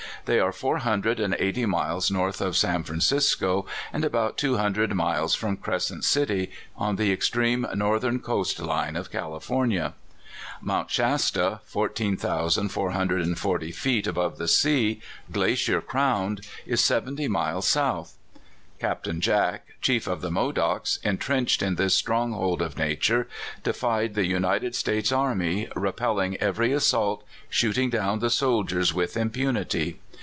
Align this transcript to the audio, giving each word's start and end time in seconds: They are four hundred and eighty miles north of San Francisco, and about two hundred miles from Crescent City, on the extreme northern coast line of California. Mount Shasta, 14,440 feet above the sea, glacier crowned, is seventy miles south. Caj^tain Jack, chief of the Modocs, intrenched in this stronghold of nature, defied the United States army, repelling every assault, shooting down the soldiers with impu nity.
They 0.25 0.39
are 0.39 0.51
four 0.51 0.77
hundred 0.77 1.19
and 1.19 1.35
eighty 1.39 1.65
miles 1.65 2.11
north 2.11 2.41
of 2.41 2.55
San 2.55 2.83
Francisco, 2.83 3.65
and 3.91 4.05
about 4.05 4.37
two 4.37 4.57
hundred 4.57 4.93
miles 4.93 5.33
from 5.33 5.57
Crescent 5.57 6.03
City, 6.05 6.51
on 6.77 6.97
the 6.97 7.11
extreme 7.11 7.65
northern 7.73 8.19
coast 8.19 8.59
line 8.59 8.95
of 8.95 9.09
California. 9.09 9.95
Mount 10.61 10.91
Shasta, 10.91 11.61
14,440 11.65 13.71
feet 13.71 14.05
above 14.05 14.37
the 14.37 14.47
sea, 14.47 15.01
glacier 15.31 15.81
crowned, 15.81 16.45
is 16.67 16.81
seventy 16.83 17.27
miles 17.27 17.67
south. 17.67 18.13
Caj^tain 18.79 19.19
Jack, 19.21 19.65
chief 19.81 20.05
of 20.07 20.21
the 20.21 20.31
Modocs, 20.31 20.97
intrenched 21.03 21.61
in 21.63 21.75
this 21.75 21.93
stronghold 21.95 22.61
of 22.61 22.77
nature, 22.77 23.27
defied 23.63 24.13
the 24.13 24.25
United 24.25 24.73
States 24.75 25.11
army, 25.11 25.67
repelling 25.75 26.37
every 26.37 26.71
assault, 26.73 27.23
shooting 27.49 27.89
down 27.91 28.17
the 28.19 28.31
soldiers 28.31 28.91
with 28.93 29.13
impu 29.15 29.49
nity. 29.51 29.95